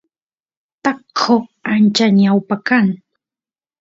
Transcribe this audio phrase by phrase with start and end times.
[0.83, 1.35] taqo
[1.73, 2.87] ancha ñawpa kan